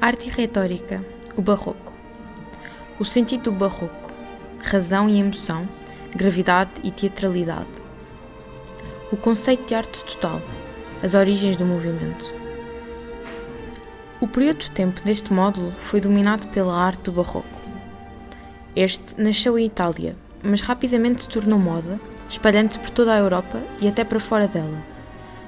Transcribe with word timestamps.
Arte 0.00 0.28
e 0.28 0.30
retórica, 0.30 1.04
o 1.36 1.42
barroco. 1.42 1.92
O 3.00 3.04
sentido 3.04 3.50
do 3.50 3.52
barroco, 3.52 4.12
razão 4.62 5.08
e 5.08 5.18
emoção, 5.18 5.68
gravidade 6.14 6.70
e 6.84 6.92
teatralidade. 6.92 7.66
O 9.10 9.16
conceito 9.16 9.66
de 9.66 9.74
arte 9.74 10.04
total, 10.04 10.40
as 11.02 11.14
origens 11.14 11.56
do 11.56 11.64
movimento. 11.64 12.32
O 14.20 14.28
período 14.28 14.58
de 14.58 14.70
tempo 14.70 15.00
deste 15.00 15.32
módulo 15.32 15.72
foi 15.80 16.00
dominado 16.00 16.46
pela 16.46 16.80
arte 16.80 17.02
do 17.02 17.12
barroco. 17.12 17.60
Este 18.76 19.20
nasceu 19.20 19.58
em 19.58 19.66
Itália, 19.66 20.14
mas 20.44 20.60
rapidamente 20.60 21.24
se 21.24 21.28
tornou 21.28 21.58
moda, 21.58 21.98
espalhando-se 22.30 22.78
por 22.78 22.90
toda 22.90 23.14
a 23.14 23.18
Europa 23.18 23.60
e 23.80 23.88
até 23.88 24.04
para 24.04 24.20
fora 24.20 24.46
dela, 24.46 24.78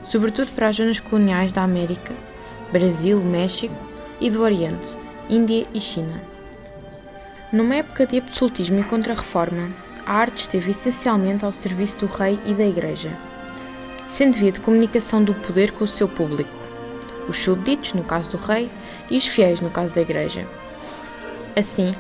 sobretudo 0.02 0.50
para 0.56 0.66
as 0.66 0.74
zonas 0.74 0.98
coloniais 0.98 1.52
da 1.52 1.62
América, 1.62 2.12
Brasil, 2.72 3.20
México 3.20 3.89
e 4.20 4.30
do 4.30 4.42
Oriente, 4.42 4.98
Índia 5.28 5.66
e 5.72 5.80
China. 5.80 6.20
Numa 7.50 7.76
época 7.76 8.06
de 8.06 8.18
absolutismo 8.18 8.78
e 8.78 8.84
contra-reforma, 8.84 9.70
a 10.04 10.12
arte 10.12 10.42
esteve 10.42 10.72
essencialmente 10.72 11.44
ao 11.44 11.52
serviço 11.52 11.96
do 11.96 12.06
rei 12.06 12.38
e 12.44 12.52
da 12.52 12.64
igreja, 12.64 13.16
sendo 14.06 14.36
via 14.36 14.52
de 14.52 14.60
comunicação 14.60 15.24
do 15.24 15.34
poder 15.34 15.72
com 15.72 15.84
o 15.84 15.88
seu 15.88 16.06
público, 16.06 16.50
os 17.28 17.38
súbditos, 17.38 17.94
no 17.94 18.04
caso 18.04 18.32
do 18.32 18.36
rei, 18.36 18.70
e 19.10 19.16
os 19.16 19.26
fiéis, 19.26 19.60
no 19.60 19.70
caso 19.70 19.94
da 19.94 20.02
igreja. 20.02 20.46
Assim, 21.56 21.90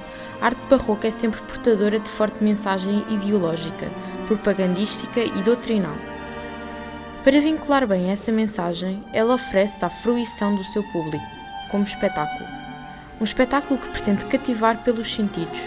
a 0.40 0.46
arte 0.46 0.60
barroca 0.68 1.08
é 1.08 1.10
sempre 1.10 1.40
portadora 1.42 1.98
de 1.98 2.08
forte 2.08 2.44
mensagem 2.44 3.04
ideológica, 3.08 3.88
propagandística 4.26 5.20
e 5.20 5.42
doutrinal. 5.42 5.96
Para 7.24 7.40
vincular 7.40 7.86
bem 7.86 8.10
essa 8.10 8.30
mensagem, 8.30 9.02
ela 9.12 9.34
oferece 9.34 9.84
à 9.84 9.90
fruição 9.90 10.54
do 10.54 10.64
seu 10.64 10.82
público 10.92 11.39
como 11.70 11.84
espetáculo. 11.84 12.48
Um 13.20 13.24
espetáculo 13.24 13.78
que 13.78 13.88
pretende 13.90 14.24
cativar 14.26 14.82
pelos 14.82 15.12
sentidos, 15.12 15.60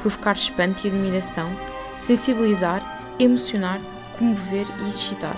provocar 0.00 0.32
espanto 0.32 0.86
e 0.86 0.90
admiração, 0.90 1.50
sensibilizar, 1.98 2.82
emocionar, 3.18 3.80
comover 4.18 4.66
e 4.84 4.88
excitar. 4.88 5.36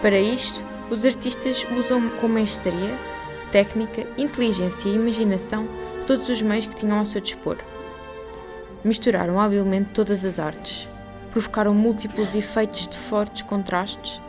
Para 0.00 0.18
isto, 0.18 0.62
os 0.90 1.04
artistas 1.04 1.66
usam 1.76 2.08
com 2.20 2.28
maestria, 2.28 2.94
técnica, 3.50 4.06
inteligência 4.16 4.88
e 4.88 4.94
imaginação 4.94 5.66
todos 6.06 6.28
os 6.28 6.40
meios 6.42 6.66
que 6.66 6.76
tinham 6.76 6.98
ao 6.98 7.06
seu 7.06 7.20
dispor. 7.20 7.56
Misturaram 8.84 9.40
habilmente 9.40 9.90
todas 9.94 10.24
as 10.24 10.38
artes, 10.38 10.88
provocaram 11.30 11.74
múltiplos 11.74 12.34
efeitos 12.34 12.86
de 12.86 12.96
fortes 12.96 13.42
contrastes, 13.42 14.20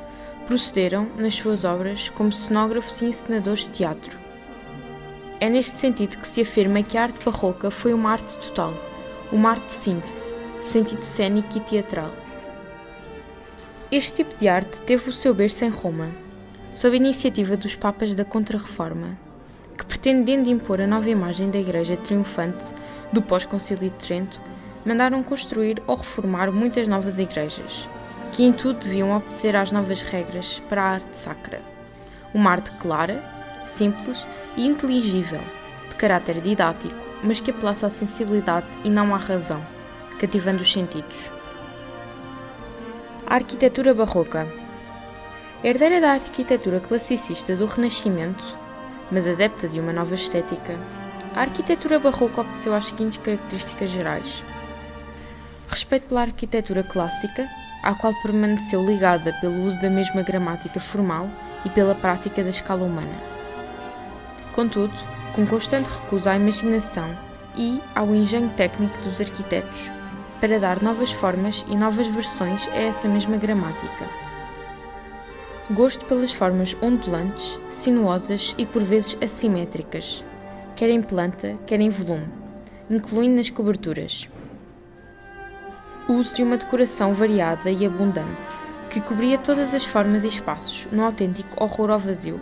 procederam, 0.47 1.07
nas 1.17 1.35
suas 1.35 1.63
obras, 1.63 2.09
como 2.09 2.31
cenógrafos 2.31 3.01
e 3.01 3.05
encenadores 3.05 3.65
de 3.65 3.69
teatro 3.69 4.28
é 5.39 5.49
neste 5.49 5.77
sentido 5.77 6.17
que 6.17 6.27
se 6.27 6.41
afirma 6.41 6.83
que 6.83 6.97
a 6.97 7.03
arte 7.03 7.23
barroca 7.23 7.71
foi 7.71 7.93
uma 7.93 8.11
arte 8.11 8.37
total, 8.39 8.73
uma 9.31 9.51
arte 9.51 9.67
de 9.67 9.73
síntese, 9.73 10.35
sentido 10.61 11.03
cênico 11.03 11.57
e 11.57 11.61
teatral. 11.61 12.11
Este 13.89 14.13
tipo 14.13 14.37
de 14.37 14.47
arte 14.47 14.81
teve 14.81 15.09
o 15.09 15.13
seu 15.13 15.33
berço 15.33 15.63
em 15.63 15.69
Roma, 15.69 16.09
sob 16.73 16.95
a 16.95 16.99
iniciativa 16.99 17.55
dos 17.55 17.75
Papas 17.75 18.13
da 18.13 18.25
Contra-Reforma, 18.25 19.17
que 19.77 19.85
pretendendo 19.85 20.49
impor 20.49 20.81
a 20.81 20.87
nova 20.87 21.09
imagem 21.09 21.49
da 21.49 21.57
Igreja 21.57 21.95
triunfante 21.95 22.75
do 23.13 23.21
pós-concílio 23.21 23.89
de 23.89 23.95
Trento, 23.95 24.39
mandaram 24.85 25.23
construir 25.23 25.81
ou 25.87 25.95
reformar 25.95 26.51
muitas 26.51 26.87
novas 26.87 27.17
igrejas, 27.17 27.87
que 28.33 28.43
em 28.43 28.51
tudo 28.51 28.81
deviam 28.81 29.15
obedecer 29.15 29.55
às 29.55 29.71
novas 29.71 30.01
regras 30.01 30.61
para 30.67 30.83
a 30.83 30.89
arte 30.95 31.17
sacra. 31.17 31.61
Uma 32.33 32.51
arte 32.51 32.71
clara, 32.73 33.38
simples 33.65 34.27
e 34.55 34.67
inteligível, 34.67 35.41
de 35.89 35.95
caráter 35.95 36.41
didático, 36.41 36.95
mas 37.23 37.41
que 37.41 37.51
apelasse 37.51 37.85
à 37.85 37.89
sensibilidade 37.89 38.67
e 38.83 38.89
não 38.89 39.13
à 39.13 39.17
razão, 39.17 39.61
cativando 40.19 40.61
os 40.61 40.71
sentidos. 40.71 41.17
A 43.25 43.35
arquitetura 43.35 43.93
barroca. 43.93 44.47
Herdeira 45.63 45.99
da 45.99 46.11
arquitetura 46.13 46.79
classicista 46.79 47.55
do 47.55 47.65
Renascimento, 47.65 48.43
mas 49.11 49.27
adepta 49.27 49.67
de 49.67 49.79
uma 49.79 49.91
nova 49.91 50.15
estética, 50.15 50.77
a 51.35 51.41
arquitetura 51.41 51.99
barroca 51.99 52.41
obteceu 52.41 52.73
as 52.73 52.85
seguintes 52.85 53.19
características 53.19 53.89
gerais: 53.89 54.43
respeito 55.67 56.07
pela 56.07 56.21
arquitetura 56.21 56.83
clássica, 56.83 57.47
à 57.83 57.93
qual 57.93 58.13
permaneceu 58.21 58.85
ligada 58.85 59.33
pelo 59.41 59.65
uso 59.65 59.79
da 59.81 59.89
mesma 59.89 60.23
gramática 60.23 60.79
formal 60.79 61.29
e 61.65 61.69
pela 61.69 61.93
prática 61.93 62.41
da 62.41 62.49
escala 62.49 62.83
humana 62.83 63.38
contudo, 64.59 64.93
com 65.33 65.45
constante 65.45 65.87
recuso 65.87 66.29
à 66.29 66.35
imaginação 66.35 67.17
e 67.55 67.81
ao 67.95 68.13
engenho 68.13 68.49
técnico 68.57 68.99
dos 68.99 69.21
arquitetos, 69.21 69.89
para 70.41 70.59
dar 70.59 70.83
novas 70.83 71.13
formas 71.13 71.65
e 71.69 71.77
novas 71.77 72.07
versões 72.07 72.67
a 72.67 72.75
essa 72.75 73.07
mesma 73.07 73.37
gramática. 73.37 74.05
Gosto 75.71 76.03
pelas 76.03 76.33
formas 76.33 76.75
ondulantes, 76.81 77.57
sinuosas 77.69 78.53
e 78.57 78.65
por 78.65 78.83
vezes 78.83 79.17
assimétricas, 79.21 80.25
quer 80.75 80.89
em 80.89 81.01
planta, 81.01 81.57
quer 81.65 81.79
em 81.79 81.89
volume, 81.89 82.27
incluindo 82.89 83.37
nas 83.37 83.49
coberturas. 83.49 84.27
Uso 86.09 86.33
de 86.33 86.43
uma 86.43 86.57
decoração 86.57 87.13
variada 87.13 87.71
e 87.71 87.85
abundante, 87.85 88.27
que 88.89 88.99
cobria 88.99 89.37
todas 89.37 89.73
as 89.73 89.85
formas 89.85 90.25
e 90.25 90.27
espaços, 90.27 90.85
no 90.91 91.05
autêntico 91.05 91.63
horror 91.63 91.91
ao 91.91 91.99
vazio, 91.99 92.41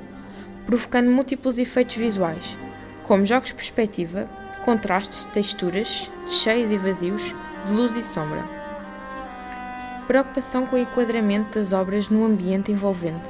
provocando 0.67 1.09
múltiplos 1.09 1.57
efeitos 1.57 1.95
visuais, 1.95 2.57
como 3.03 3.25
jogos 3.25 3.47
de 3.47 3.55
perspectiva, 3.55 4.29
contrastes, 4.65 5.23
texturas, 5.33 6.11
cheios 6.27 6.69
e 6.69 6.77
vazios, 6.77 7.21
de 7.65 7.71
luz 7.71 7.95
e 7.95 8.03
sombra. 8.03 8.43
Preocupação 10.07 10.67
com 10.67 10.75
o 10.75 10.79
enquadramento 10.79 11.57
das 11.57 11.71
obras 11.71 12.09
no 12.09 12.25
ambiente 12.25 12.69
envolvente, 12.69 13.29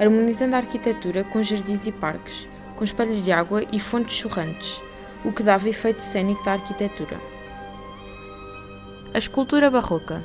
harmonizando 0.00 0.56
a 0.56 0.60
arquitetura 0.60 1.24
com 1.24 1.42
jardins 1.42 1.86
e 1.86 1.92
parques, 1.92 2.48
com 2.74 2.84
espelhos 2.84 3.22
de 3.22 3.30
água 3.30 3.64
e 3.70 3.78
fontes 3.78 4.16
chorrantes, 4.16 4.82
o 5.22 5.30
que 5.30 5.42
dava 5.42 5.68
efeito 5.68 6.00
cênico 6.00 6.42
da 6.42 6.52
arquitetura. 6.52 7.20
A 9.12 9.18
escultura 9.18 9.70
barroca. 9.70 10.22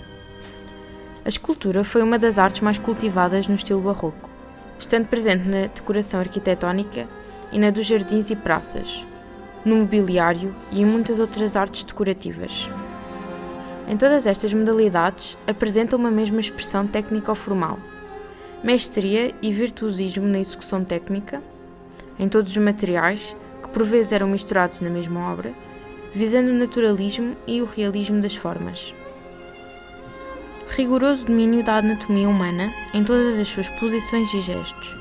A 1.26 1.30
escultura 1.30 1.84
foi 1.84 2.02
uma 2.02 2.18
das 2.18 2.40
artes 2.40 2.62
mais 2.62 2.78
cultivadas 2.78 3.50
no 3.50 3.56
estilo 3.56 3.82
barroco 3.82 4.33
estando 4.84 5.08
presente 5.08 5.48
na 5.48 5.68
decoração 5.68 6.20
arquitetónica 6.20 7.08
e 7.52 7.60
na 7.60 7.70
dos 7.70 7.86
jardins 7.86 8.30
e 8.30 8.36
praças, 8.36 9.08
no 9.64 9.78
mobiliário 9.78 10.54
e 10.72 10.82
em 10.82 10.86
muitas 10.86 11.20
outras 11.20 11.56
artes 11.56 11.84
decorativas. 11.84 12.70
Em 13.88 13.96
todas 13.98 14.26
estas 14.26 14.54
modalidades 14.54 15.38
apresenta 15.48 15.96
uma 15.96 16.12
mesma 16.12 16.40
expressão 16.40 16.86
técnico-formal, 16.86 17.80
mestria 18.64 19.34
e 19.42 19.52
virtuosismo 19.52 20.28
na 20.28 20.40
execução 20.40 20.84
técnica, 20.84 21.42
em 22.20 22.28
todos 22.28 22.52
os 22.52 22.58
materiais, 22.58 23.36
que 23.62 23.70
por 23.70 23.84
vezes 23.84 24.12
eram 24.12 24.28
misturados 24.28 24.82
na 24.82 24.90
mesma 24.90 25.32
obra, 25.32 25.54
visando 26.14 26.50
o 26.50 26.54
naturalismo 26.54 27.36
e 27.48 27.62
o 27.62 27.66
realismo 27.66 28.22
das 28.22 28.36
formas 28.36 28.94
rigoroso 30.68 31.26
domínio 31.26 31.64
da 31.64 31.78
anatomia 31.78 32.28
humana 32.28 32.74
em 32.94 33.04
todas 33.04 33.40
as 33.40 33.48
suas 33.48 33.70
posições 33.70 34.34
e 34.34 34.42
gestos, 34.42 34.96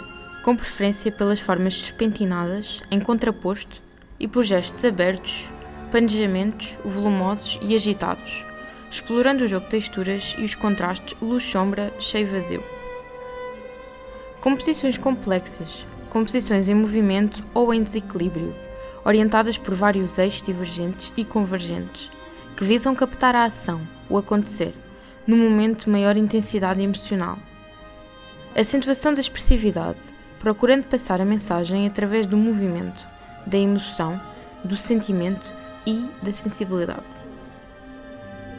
com 0.44 0.56
preferência 0.56 1.10
pelas 1.10 1.40
formas 1.40 1.74
serpentinadas, 1.74 2.82
em 2.90 3.00
contraposto, 3.00 3.80
e 4.18 4.28
por 4.28 4.44
gestos 4.44 4.84
abertos, 4.84 5.48
panejamentos 5.90 6.78
volumosos 6.84 7.58
e 7.62 7.74
agitados, 7.74 8.46
explorando 8.90 9.44
o 9.44 9.46
jogo 9.46 9.64
de 9.64 9.70
texturas 9.72 10.34
e 10.38 10.42
os 10.42 10.54
contrastes 10.54 11.16
luz-sombra, 11.20 11.92
cheio-vazio. 11.98 12.62
Composições 14.40 14.98
complexas, 14.98 15.86
composições 16.10 16.68
em 16.68 16.74
movimento 16.74 17.44
ou 17.54 17.72
em 17.72 17.82
desequilíbrio, 17.82 18.54
orientadas 19.04 19.56
por 19.56 19.74
vários 19.74 20.18
eixos 20.18 20.42
divergentes 20.42 21.12
e 21.16 21.24
convergentes, 21.24 22.10
que 22.56 22.64
visam 22.64 22.94
captar 22.94 23.34
a 23.34 23.44
ação, 23.44 23.80
o 24.08 24.18
acontecer, 24.18 24.74
no 25.26 25.36
momento 25.36 25.84
de 25.84 25.90
maior 25.90 26.16
intensidade 26.16 26.82
emocional. 26.82 27.38
Acentuação 28.54 29.14
da 29.14 29.20
expressividade, 29.20 29.98
procurando 30.38 30.84
passar 30.84 31.20
a 31.20 31.24
mensagem 31.24 31.86
através 31.86 32.26
do 32.26 32.36
movimento, 32.36 33.00
da 33.46 33.56
emoção, 33.56 34.20
do 34.64 34.76
sentimento 34.76 35.46
e 35.86 36.08
da 36.22 36.32
sensibilidade. 36.32 37.22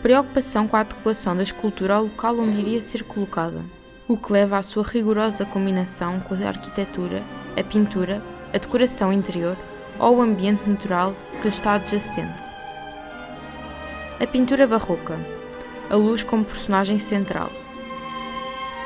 Preocupação 0.01 0.68
com 0.68 0.75
a 0.75 0.81
adequação 0.81 1.36
da 1.36 1.44
escultura 1.44 1.95
ao 1.95 2.04
local 2.04 2.38
onde 2.39 2.60
iria 2.60 2.81
ser 2.81 3.04
colocada, 3.04 3.62
o 4.07 4.18
que 4.18 4.33
leva 4.33 4.57
à 4.57 4.63
sua 4.63 4.83
rigorosa 4.83 5.45
combinação 5.45 6.19
com 6.19 6.33
a 6.33 6.48
arquitetura, 6.48 7.24
a 7.57 7.63
pintura, 7.63 8.21
a 8.54 8.57
decoração 8.57 9.13
interior 9.13 9.57
ou 10.00 10.18
o 10.18 10.21
ambiente 10.21 10.68
natural 10.68 11.15
que 11.38 11.44
lhe 11.44 11.50
está 11.50 11.74
adjacente. 11.74 12.44
A 14.19 14.27
pintura 14.27 14.68
barroca 14.68 15.18
a 15.89 15.95
luz 15.95 16.24
como 16.24 16.45
personagem 16.45 16.97
central. 16.97 17.51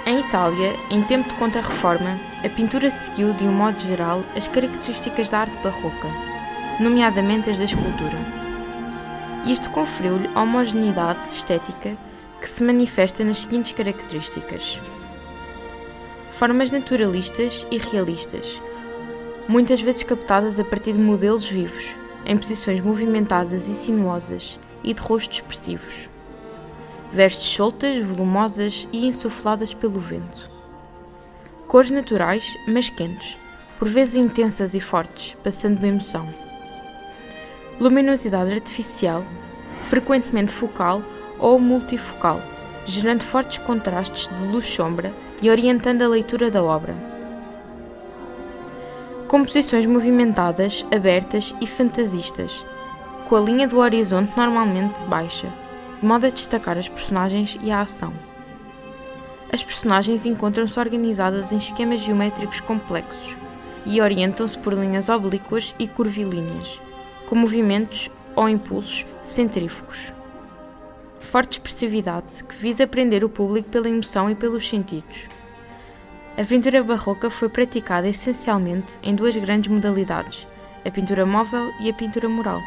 Em 0.06 0.20
Itália, 0.20 0.74
em 0.90 1.04
tempo 1.04 1.28
de 1.28 1.36
Contra-Reforma, 1.36 2.20
a 2.44 2.50
pintura 2.50 2.90
seguiu, 2.90 3.34
de 3.34 3.44
um 3.44 3.52
modo 3.52 3.80
geral, 3.80 4.24
as 4.36 4.48
características 4.48 5.30
da 5.30 5.40
arte 5.40 5.58
barroca, 5.62 6.08
nomeadamente 6.80 7.50
as 7.50 7.58
da 7.58 7.66
escultura. 7.66 8.18
Isto 9.46 9.70
conferiu-lhe 9.70 10.30
homogeneidade 10.36 11.30
estética 11.30 11.98
que 12.40 12.50
se 12.50 12.64
manifesta 12.64 13.24
nas 13.24 13.40
seguintes 13.40 13.74
características: 13.74 14.80
formas 16.32 16.72
naturalistas 16.72 17.68
e 17.70 17.78
realistas, 17.78 18.62
muitas 19.48 19.82
vezes 19.82 20.04
captadas 20.04 20.60
a 20.60 20.64
partir 20.64 20.94
de 20.94 21.00
modelos 21.00 21.50
vivos, 21.50 21.96
em 22.26 22.38
posições 22.38 22.80
movimentadas 22.80 23.68
e 23.68 23.74
sinuosas 23.74 24.60
e 24.84 24.94
de 24.94 25.02
rostos 25.02 25.40
expressivos. 25.40 26.10
Vestes 27.12 27.48
soltas, 27.48 28.00
volumosas 28.00 28.88
e 28.92 29.08
insufladas 29.08 29.74
pelo 29.74 30.00
vento. 30.00 30.52
Cores 31.68 31.90
naturais, 31.90 32.58
mas 32.68 32.90
quentes, 32.90 33.38
por 33.80 33.88
vezes 33.88 34.16
intensas 34.16 34.74
e 34.74 34.80
fortes, 34.80 35.36
passando 35.44 35.80
de 35.80 35.88
emoção. 35.88 36.28
Luminosidade 37.80 38.52
artificial, 38.54 39.24
frequentemente 39.84 40.52
focal 40.52 41.02
ou 41.40 41.60
multifocal, 41.60 42.42
gerando 42.86 43.24
fortes 43.24 43.60
contrastes 43.60 44.28
de 44.36 44.44
luz-sombra 44.44 45.14
e 45.42 45.50
orientando 45.50 46.02
a 46.02 46.08
leitura 46.08 46.52
da 46.52 46.62
obra. 46.62 46.96
Composições 49.28 49.86
movimentadas, 49.86 50.86
abertas 50.94 51.56
e 51.62 51.68
fantasistas, 51.68 52.66
com 53.28 53.36
a 53.36 53.42
linha 53.42 53.68
do 53.68 53.78
horizonte 53.78 54.32
normalmente 54.38 55.04
baixa, 55.06 55.52
de 56.00 56.06
modo 56.06 56.26
a 56.26 56.30
destacar 56.30 56.78
as 56.78 56.88
personagens 56.88 57.58
e 57.62 57.72
a 57.72 57.82
ação. 57.82 58.14
As 59.52 59.64
personagens 59.64 60.26
encontram-se 60.26 60.80
organizadas 60.80 61.52
em 61.52 61.58
esquemas 61.58 62.02
geométricos 62.02 62.60
complexos 62.60 63.38
e 63.86 64.02
orientam-se 64.02 64.58
por 64.58 64.74
linhas 64.74 65.10
oblíquas 65.10 65.76
e 65.80 65.88
curvilíneas, 65.88 66.82
com 67.28 67.36
movimentos 67.36 68.12
ou 68.36 68.50
impulsos 68.50 69.06
centrífugos. 69.24 70.14
Forte 71.20 71.54
expressividade 71.54 72.44
que 72.44 72.56
visa 72.56 72.86
prender 72.86 73.24
o 73.24 73.30
público 73.30 73.70
pela 73.70 73.90
emoção 73.90 74.30
e 74.30 74.36
pelos 74.36 74.68
sentidos. 74.68 75.28
A 76.38 76.44
pintura 76.44 76.84
barroca 76.84 77.30
foi 77.30 77.50
praticada 77.50 78.08
essencialmente 78.08 79.00
em 79.02 79.16
duas 79.16 79.36
grandes 79.36 79.72
modalidades, 79.72 80.48
a 80.86 80.92
pintura 80.92 81.26
móvel 81.26 81.72
e 81.80 81.90
a 81.90 81.94
pintura 81.94 82.30
mural. 82.30 82.62